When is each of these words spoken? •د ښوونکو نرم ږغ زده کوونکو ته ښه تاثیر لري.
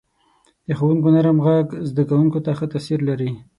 •د 0.67 0.69
ښوونکو 0.77 1.07
نرم 1.15 1.37
ږغ 1.45 1.65
زده 1.89 2.03
کوونکو 2.09 2.39
ته 2.45 2.51
ښه 2.57 2.65
تاثیر 2.73 2.99
لري. 3.09 3.31